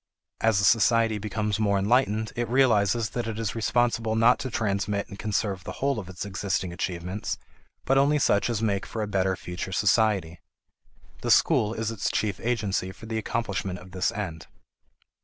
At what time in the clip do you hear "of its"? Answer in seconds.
5.99-6.25